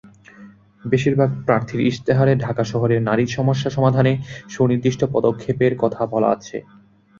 বেশিরভাগ 0.83 1.29
প্রার্থীর 1.45 1.81
ইশতেহারে 1.81 2.33
ঢাকা 2.37 2.63
শহরে 2.63 2.95
নারীর 2.99 3.29
সমস্যা 3.29 3.69
সমাধানে 3.69 4.13
সুনির্দিষ্ট 4.49 5.01
পদক্ষেপের 5.13 5.73
কথা 5.79 6.01
বলা 6.13 6.29
আছে। 6.31 6.57